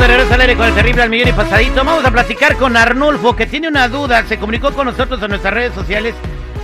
[0.00, 1.84] De regreso al aire con el terrible al millón y pasadito.
[1.84, 4.24] Vamos a platicar con Arnulfo, que tiene una duda.
[4.24, 6.14] Se comunicó con nosotros en nuestras redes sociales.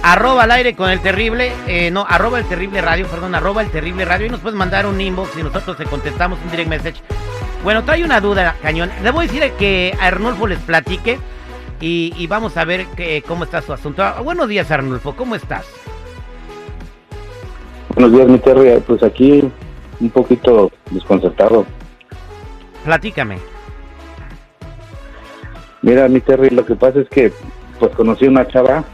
[0.02, 3.70] Arroba al aire con el terrible, eh, no, arroba el terrible radio, perdón, arroba el
[3.70, 4.26] terrible radio.
[4.26, 7.02] Y nos puedes mandar un inbox y nosotros te contestamos un direct message.
[7.62, 8.90] Bueno, trae una duda, cañón.
[9.02, 11.18] Le voy a decir que a Arnulfo les platique
[11.78, 14.02] y, y vamos a ver que, cómo está su asunto.
[14.02, 15.66] Ah, buenos días, Arnulfo, ¿cómo estás?
[17.94, 18.80] Buenos días, mi Terry.
[18.86, 19.44] Pues aquí
[20.00, 21.66] un poquito desconcertado.
[22.86, 23.36] Platícame.
[25.82, 27.32] Mira, mi Terry, lo que pasa es que
[27.80, 28.84] pues conocí una chava,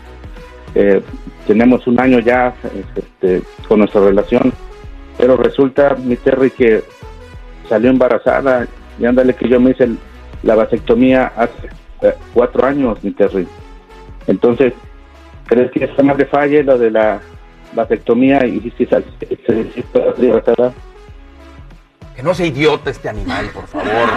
[0.75, 1.03] eh,
[1.47, 2.55] tenemos un año ya
[2.97, 4.51] este, con nuestra relación,
[5.19, 6.83] pero resulta, mi Terry, que
[7.69, 8.67] salió embarazada
[8.99, 9.91] y ándale que yo me hice
[10.43, 11.69] la vasectomía hace
[12.01, 13.47] eh, cuatro años, mi Terry.
[14.27, 14.73] Entonces,
[15.47, 17.21] ¿crees que está más de falle lo de la
[17.75, 20.92] vasectomía y si se- se- se- se-?
[22.15, 24.11] Que no sea idiota este animal, por favor.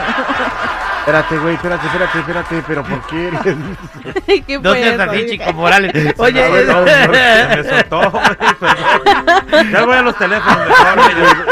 [1.00, 3.40] Espérate, güey, espérate, espérate, espérate, pero ¿por qué eres?
[4.48, 6.16] ¿Qué No seas así, Chico Morales.
[6.18, 9.72] Oye, No, no, no, se me soltó, güey, perdón.
[9.72, 11.48] Ya voy a los teléfonos mejor.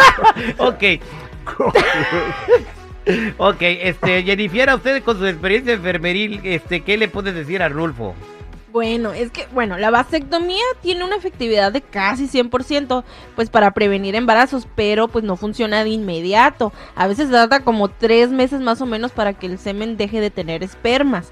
[0.58, 0.84] ok.
[3.38, 7.70] ok, este, Jennifer, a usted con su experiencia enfermeril, este, ¿qué le puedes decir a
[7.70, 8.16] Rulfo?
[8.74, 13.04] Bueno, es que, bueno, la vasectomía tiene una efectividad de casi 100%,
[13.36, 16.74] pues para prevenir embarazos, pero pues no funciona de inmediato.
[16.96, 20.32] A veces tarda como tres meses más o menos para que el semen deje de
[20.32, 21.32] tener espermas.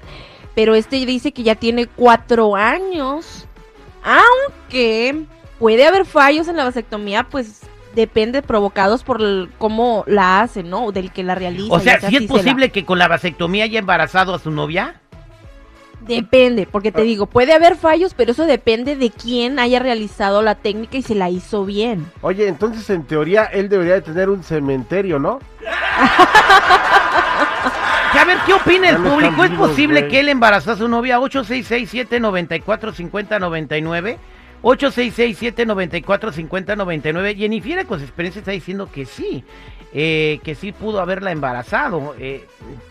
[0.54, 3.46] Pero este dice que ya tiene cuatro años,
[4.04, 5.24] aunque
[5.58, 7.62] puede haber fallos en la vasectomía, pues
[7.94, 10.92] depende provocados por el- cómo la hace, ¿no?
[10.92, 11.74] Del que la realiza.
[11.74, 14.38] O sea, ya ¿sí es si la- posible que con la vasectomía haya embarazado a
[14.38, 15.01] su novia?
[16.06, 20.56] Depende, porque te digo, puede haber fallos, pero eso depende de quién haya realizado la
[20.56, 22.10] técnica y se la hizo bien.
[22.22, 25.38] Oye, entonces en teoría él debería de tener un cementerio, ¿no?
[28.22, 29.42] A ver, ¿qué opina el público?
[29.42, 31.18] ¿Es posible que él embarazó a su novia?
[31.18, 34.16] 8667-945099.
[34.62, 37.36] 8667-945099.
[37.36, 39.44] Jennifer, con su experiencia, está diciendo que sí.
[39.94, 42.14] eh, que sí pudo haberla embarazado.
[42.18, 42.46] eh,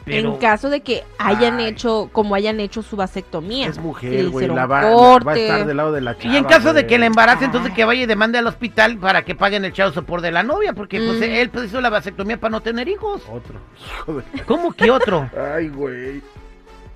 [0.06, 0.34] pero...
[0.34, 1.66] En caso de que hayan Ay.
[1.68, 3.66] hecho, como hayan hecho su vasectomía.
[3.68, 5.26] Es mujer, güey, la va, corte.
[5.26, 6.32] va a estar del lado de la chava.
[6.32, 9.24] Y en caso de que la embarace, entonces que vaya y demande al hospital para
[9.24, 11.24] que paguen el chavo por de la novia, porque pues Mm.
[11.24, 13.24] él pues, hizo la vasectomía para no tener hijos.
[13.32, 13.56] Otro.
[13.98, 14.24] Hijo de...
[14.44, 15.28] ¿Cómo que otro?
[15.56, 16.22] Ay, güey.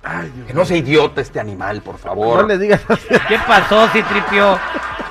[0.08, 2.46] Ay, Dios Que no sea idiota este animal, por No favor.
[2.46, 3.08] le digas así.
[3.28, 4.56] ¿Qué pasó, Citripio?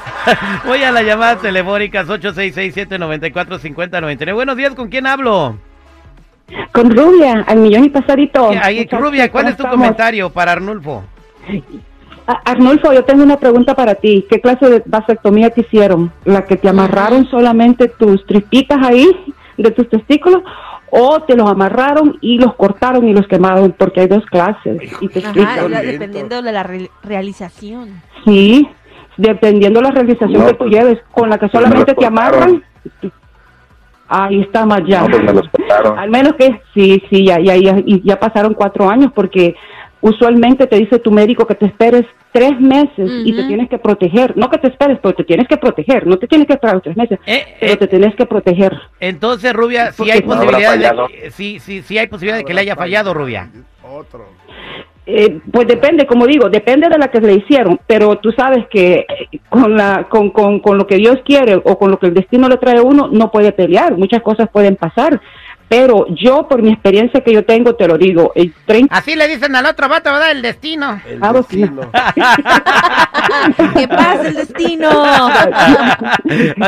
[0.66, 4.34] Voy a las llamadas telefónicas 8667-945099.
[4.34, 5.58] Buenos días, ¿con quién hablo?
[6.72, 8.50] Con Rubia, al millón y pasadito.
[8.62, 9.82] Ahí, Muchachos, Rubia, ¿cuál ¿cómo es tu estamos?
[9.82, 11.04] comentario para Arnulfo?
[12.46, 14.26] Arnulfo, yo tengo una pregunta para ti.
[14.30, 16.12] ¿Qué clase de vasectomía te hicieron?
[16.24, 19.08] ¿La que te amarraron solamente tus tripitas ahí
[19.58, 20.42] de tus testículos?
[20.92, 23.74] ¿O te los amarraron y los cortaron y los quemaron?
[23.78, 24.82] Porque hay dos clases.
[25.02, 28.02] Y te Ajá, dependiendo de la re- realización.
[28.24, 28.68] Sí,
[29.18, 31.00] dependiendo de la realización No, que tú pues, lleves.
[31.12, 32.64] Con la que me solamente te amarran.
[34.08, 35.02] Ahí está más ya.
[35.02, 35.98] No, pues me los cortaron.
[35.98, 39.56] Al menos que sí, sí, ya, ya, ya, y ya pasaron cuatro años porque
[40.02, 44.36] usualmente te dice tu médico que te esperes tres meses y te tienes que proteger.
[44.36, 46.06] No que te esperes, pero te tienes que proteger.
[46.06, 48.74] No te tienes que esperar tres meses, Eh, pero eh, te tienes que proteger.
[49.00, 52.54] entonces, Rubia, sí Porque hay no posibilidad de, sí, sí, sí hay posibilidad de que
[52.54, 53.50] le haya fallado, Rubia.
[53.84, 54.26] Otro.
[55.08, 59.06] Eh, pues depende, como digo, depende de la que le hicieron, pero tú sabes que
[59.50, 62.50] con, la, con, con, con lo que Dios quiere o con lo que el destino
[62.50, 63.96] le trae a uno, no puede pelear.
[63.98, 65.22] Muchas cosas pueden pasar.
[65.68, 69.28] Pero yo, por mi experiencia que yo tengo, te lo digo, el 30 Así le
[69.28, 70.30] dicen al otro vato, ¿verdad?
[70.32, 71.02] El destino.
[71.08, 71.82] El Ah, destino.
[73.76, 74.90] ¿Qué pasa el destino?
[74.92, 75.48] Ah,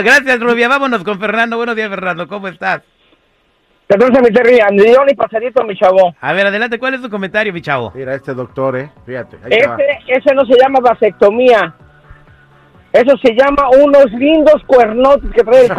[0.04, 0.68] Gracias, Rubia.
[0.68, 1.58] Vámonos con Fernando.
[1.58, 2.28] Buenos días, Fernando.
[2.28, 2.82] ¿Cómo estás?
[3.90, 6.16] Entonces, mi Terry, Andrión y pasadito, mi chavo.
[6.20, 6.80] A ver, adelante.
[6.80, 7.92] ¿Cuál es tu comentario, mi chavo?
[7.96, 8.90] Mira, este doctor, eh.
[9.06, 9.38] Fíjate.
[9.44, 9.76] Ahí te va.
[9.76, 11.74] Ese, ese no se llama vasectomía.
[12.92, 15.72] Eso se llama unos lindos cuernotes que trae el.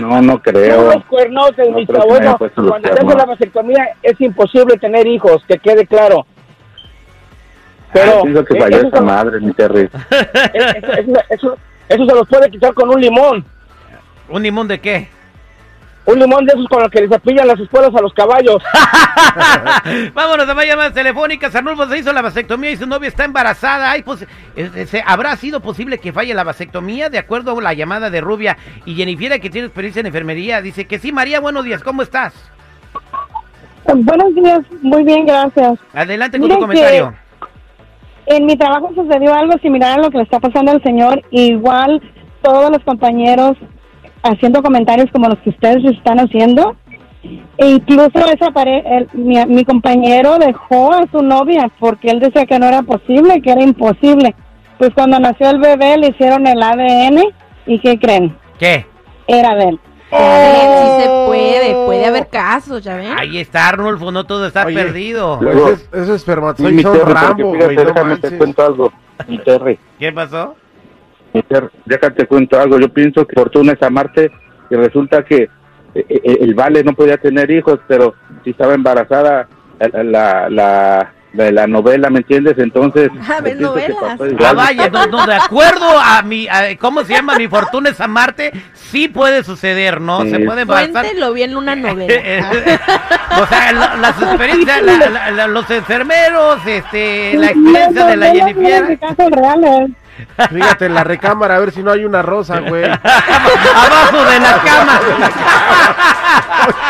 [0.00, 0.82] No, no creo.
[0.90, 3.14] unos cuernotes, No mi cuando se hace cuernos.
[3.16, 6.26] la vasectomía es imposible tener hijos, que quede claro.
[7.92, 9.82] Pero Pienso que eh, falló esa se- madre, mi Terry.
[10.52, 11.58] eso, eso- eso-
[11.88, 13.44] eso se los puede quitar con un limón.
[14.28, 15.08] ¿Un limón de qué?
[16.06, 18.62] Un limón de esos con los que les cepillan las espuelas a los caballos.
[20.14, 21.54] Vámonos a más llamadas telefónicas.
[21.54, 23.90] Arnulfo se hizo la vasectomía y su novia está embarazada.
[23.90, 27.08] Hay posi- eh, eh, se- ¿Habrá sido posible que falle la vasectomía?
[27.08, 30.86] De acuerdo a la llamada de Rubia y Jennifer, que tiene experiencia en enfermería, dice
[30.86, 31.10] que sí.
[31.10, 31.82] María, buenos días.
[31.82, 32.34] ¿Cómo estás?
[33.86, 35.78] Buenos días, muy bien, gracias.
[35.94, 37.14] Adelante con tu comentario.
[38.26, 41.22] En mi trabajo sucedió algo similar a lo que le está pasando al señor.
[41.30, 42.00] Igual
[42.42, 43.56] todos los compañeros
[44.24, 46.74] haciendo comentarios como los que ustedes están haciendo.
[47.56, 52.44] E incluso esa pare- el- mi, mi compañero dejó a su novia porque él decía
[52.44, 54.34] que no era posible, que era imposible.
[54.78, 57.22] Pues cuando nació el bebé le hicieron el ADN
[57.66, 58.36] y ¿qué creen?
[58.58, 58.84] ¿Qué?
[59.26, 59.80] Era de él.
[60.10, 63.12] Ven, sí se puede, puede haber casos, ya ven.
[63.18, 65.38] Ahí está Arnulfo, no todo está Oye, perdido.
[65.40, 68.92] Luego- Ese, ese espermatozoide Rambo, güey, no te cuento algo,
[69.26, 69.78] mi Terry.
[69.98, 70.56] ¿Qué pasó?
[71.34, 72.78] Mi Terry, déjate cuento algo.
[72.78, 74.30] Yo pienso que Fortuna es amarte
[74.70, 75.42] y resulta que
[75.94, 78.14] eh, eh, el Vale no podía tener hijos, pero
[78.44, 79.48] sí estaba embarazada
[79.78, 82.54] la, la, la, la- la novela, ¿me entiendes?
[82.58, 83.98] Entonces, Ah, novelas.
[84.44, 87.34] Ah, vaya, no, no, de acuerdo a mi, a- ¿cómo se llama?
[87.36, 90.22] Mi fortuna es amarte, sí puede suceder, ¿no?
[90.22, 90.44] Se Sí.
[90.44, 91.04] puede embarazar.
[91.04, 92.14] Fuente lo vi en una novela.
[93.42, 98.26] o sea, lo- las experiencias, la- la- la- los enfermeros, este, la experiencia de la
[98.28, 98.90] No, no, no, Jennifer.
[98.90, 99.90] no, casos reales.
[100.50, 102.84] Fíjate en la recámara a ver si no hay una rosa, güey.
[102.84, 105.00] Abajo de la cama.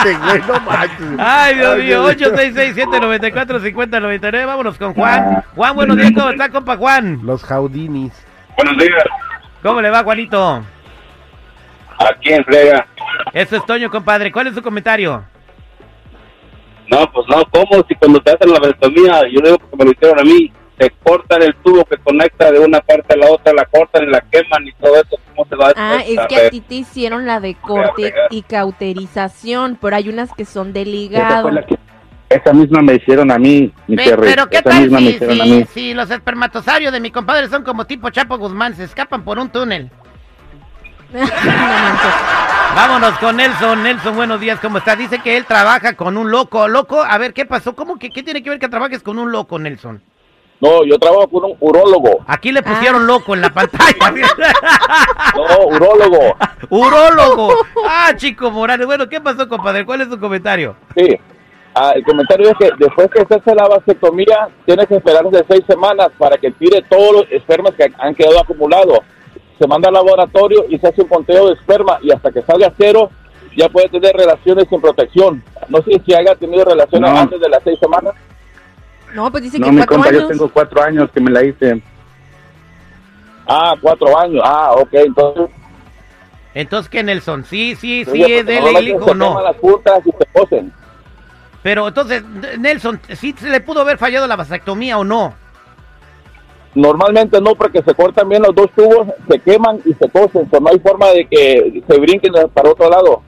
[0.05, 1.19] Oye, güey, no manches.
[1.19, 4.47] Ay, Dios mío, 866-794-5099.
[4.47, 5.43] Vámonos con Juan.
[5.55, 7.21] Juan, buenos días, ¿cómo está, compa Juan?
[7.23, 8.13] Los Jaudinis.
[8.57, 9.05] Buenos días.
[9.63, 10.65] ¿Cómo le va, Juanito?
[11.99, 12.87] Aquí en Frega.
[13.33, 14.31] Eso es Toño, compadre.
[14.31, 15.25] ¿Cuál es su comentario?
[16.89, 17.83] No, pues no, ¿cómo?
[17.89, 20.91] Si cuando te hacen la vasectomía, yo digo que me lo hicieron a mí, te
[21.03, 24.21] cortan el tubo que conecta de una parte a la otra, la cortan y la
[24.23, 27.27] queman y todo eso, ¿cómo se va a Ah, es que a ti te hicieron
[27.27, 31.51] la de corte y cauterización, pero hay unas que son de Esa, ligado.
[31.67, 31.79] que-
[32.31, 34.23] esa misma me hicieron a mí, mi Pe- Terry.
[34.23, 35.65] pero ¿qué esa tal misma me si, a si, mí.
[35.73, 39.51] si los espermatosarios de mi compadre son como tipo Chapo Guzmán, se escapan por un
[39.51, 39.91] túnel?
[42.75, 43.83] Vámonos con Nelson.
[43.85, 44.97] Nelson, buenos días, ¿cómo está?
[44.97, 46.67] Dice que él trabaja con un loco.
[46.67, 47.77] Loco, a ver, ¿qué pasó?
[47.77, 50.03] ¿Cómo que qué tiene que ver que trabajes con un loco, Nelson?
[50.65, 52.25] No, yo trabajo con un urólogo.
[52.27, 53.07] Aquí le pusieron Ah.
[53.07, 53.95] loco en la pantalla.
[55.37, 56.37] No, urólogo.
[56.71, 57.53] Urólogo.
[57.89, 58.87] Ah, chico Morales.
[58.87, 59.85] Bueno, ¿qué pasó, compadre?
[59.85, 60.77] ¿Cuál es su comentario?
[60.97, 61.19] Sí.
[61.75, 65.63] Ah, el comentario es que después que se hace la vasectomía, tienes que esperarse seis
[65.67, 69.01] semanas para que tire todos los espermas que han quedado acumulados.
[69.59, 72.73] Se manda al laboratorio y se hace un conteo de esperma y hasta que salga
[72.79, 73.11] cero
[73.57, 75.43] ya puede tener relaciones sin protección.
[75.69, 77.19] No sé si haya tenido relaciones No.
[77.19, 78.15] antes de las seis semanas.
[79.15, 80.31] No, pues dice No, que mi cuatro compa, yo años.
[80.31, 81.81] tengo cuatro años que me la hice.
[83.47, 84.43] Ah, cuatro años.
[84.45, 84.89] Ah, ok.
[84.93, 85.51] Entonces,
[86.55, 87.45] Entonces, ¿qué, Nelson?
[87.45, 89.29] Sí, sí, sí, es de él normalmente o se no.
[89.29, 90.73] queman las puntas y se cosen.
[91.63, 92.23] Pero entonces,
[92.59, 95.35] Nelson, ¿sí se le pudo haber fallado la vasectomía o no?
[96.75, 100.51] Normalmente no, porque se cortan bien los dos tubos, se queman y se cosen.
[100.51, 103.23] So, no hay forma de que se brinquen para otro lado.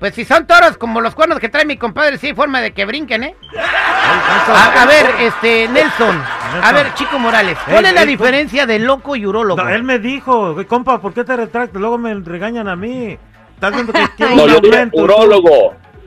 [0.00, 2.72] Pues si son toros como los cuernos que trae mi compadre, sí hay forma de
[2.72, 3.36] que brinquen, ¿eh?
[3.54, 6.20] A, a ver, este, Nelson.
[6.62, 9.62] A ver, Chico Morales, ¿cuál es la ey, diferencia de loco y urólogo?
[9.62, 11.78] No, él me dijo, "Güey, compa, ¿por qué te retractas?
[11.78, 13.18] Luego me regañan a mí.
[13.54, 15.06] Estás viendo que tiene No, un yo dije tú.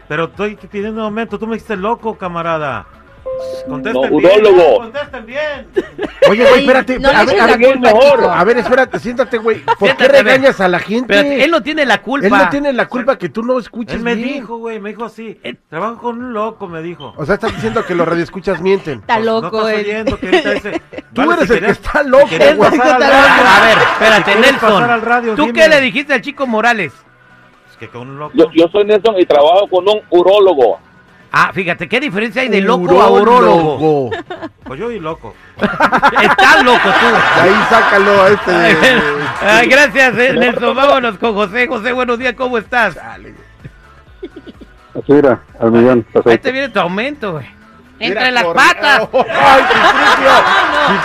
[0.08, 1.38] Pero estoy pidiendo un aumento.
[1.38, 2.88] Tú me dijiste loco, camarada.
[3.68, 4.26] Contesten No, bien.
[4.42, 4.78] urólogo.
[4.78, 5.68] Contesten bien.
[6.30, 7.00] Oye, güey, espérate.
[7.00, 8.24] No a, ver, a, ver, mejor.
[8.30, 9.60] a ver, espérate, siéntate, güey.
[9.60, 11.14] ¿Por Siéntate, qué regañas a la gente?
[11.16, 12.28] Espérate, él no tiene la culpa.
[12.28, 14.34] Él no tiene la culpa que tú no escuches Él me bien.
[14.42, 15.40] dijo, güey, me dijo así.
[15.70, 17.14] Trabajo con un loco, me dijo.
[17.18, 19.00] O sea, estás diciendo que los radioescuchas mienten.
[19.00, 19.86] Está Pues, no loco estás él.
[19.86, 20.82] oyendo que ahorita dice,
[21.14, 22.58] Tú vale, eres si el que querías- está loco, güey.
[22.58, 23.50] pasar al Está radio, loco.
[23.50, 25.02] A ver, espérate, Si quieres pasar al Nelson.
[25.10, 25.60] radio, ¿Tú dime.
[25.62, 26.94] qué le dijiste al Chico Morales?
[27.72, 28.32] Es que con un loco.
[28.36, 30.80] Yo, yo soy Nelson y trabajo con un urólogo.
[31.36, 34.12] Ah, fíjate, ¿qué diferencia hay de loco a urólogo?
[34.64, 35.34] Pues yo y loco.
[35.58, 37.06] Estás loco tú.
[37.08, 38.52] De ahí sácalo a este.
[38.52, 39.02] de- de-
[39.42, 40.76] Ay, gracias, eh, Nelson.
[40.76, 41.66] Vámonos con José.
[41.68, 42.96] José, buenos días, ¿cómo estás?
[42.98, 43.34] Así
[45.12, 46.06] era, al millón.
[46.26, 47.46] Ahí te viene tu aumento, güey.
[48.00, 49.08] Entre Mira, las por- patas.
[49.14, 50.32] Ay, Citripio.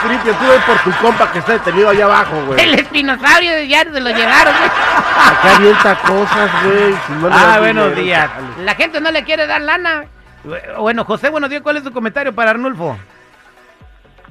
[0.03, 2.61] Citripio, tú ves por tu compa que está detenido allá abajo, güey.
[2.61, 4.71] El espinosaurio ya se lo llevaron, güey.
[4.71, 6.93] Acá avienta cosas, güey.
[7.07, 8.31] si no Ah, buenos dinero, días.
[8.65, 10.05] La gente no le quiere dar lana.
[10.45, 11.63] Bueno, José, buenos días.
[11.63, 12.97] ¿Cuál es tu comentario para Arnulfo?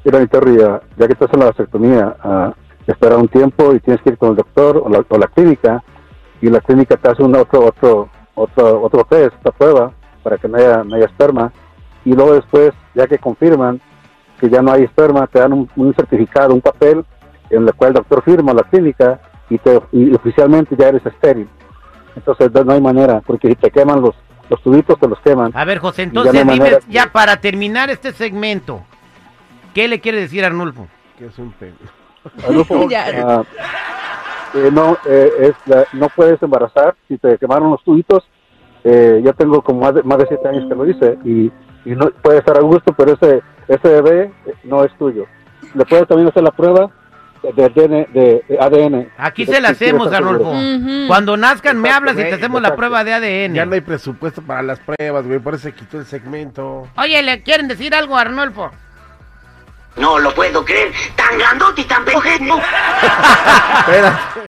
[0.04, 2.54] Mira, ah, ya que estás en la vasectomía, ah,
[2.86, 5.84] espera un tiempo y tienes que ir con el doctor o la, clínica
[6.42, 9.92] y la clínica te hace un otro otro otro otro test, otra prueba
[10.24, 11.52] para que no haya, no haya esperma
[12.06, 13.82] y luego después, ya que confirman
[14.40, 17.04] que ya no hay esperma, te dan un, un certificado, un papel
[17.50, 21.50] en el cual el doctor firma la clínica y, te, y oficialmente ya eres estéril.
[22.16, 24.16] Entonces no hay manera, porque si te queman los,
[24.50, 25.52] los tubitos, te los queman.
[25.56, 28.82] A ver, José, ya entonces no hay dime, manera ya para terminar este segmento,
[29.74, 30.88] ¿qué le quiere decir a Arnulfo?
[31.18, 31.76] Que es un pelo.
[32.90, 33.06] Ya.
[33.26, 33.44] ah,
[34.54, 38.28] eh, no, eh, es la- no puedes embarazar si te quemaron los tubitos.
[38.84, 41.46] Eh, yo tengo como más de, más de siete años que lo hice y,
[41.86, 45.26] y no puede estar a gusto, pero ese ese bebé eh, no es tuyo.
[45.74, 46.90] Le puedes también hacer la prueba
[47.42, 49.10] de, ADN, de, de ADN.
[49.18, 50.08] Aquí se la hacemos.
[50.08, 51.08] Ujú.
[51.08, 53.54] Cuando nazcan me hablas y te hacemos la prueba de ADN.
[53.54, 55.40] Ya no hay presupuesto para las pruebas, güey.
[55.40, 56.88] Por eso se quitó el segmento.
[56.98, 58.72] Oye, ¿le quieren decir algo a Arnulfo?
[59.98, 60.92] No lo puedo creer.
[61.16, 62.58] Tan grandote y tan pequeño.
[63.80, 64.40] Espérate.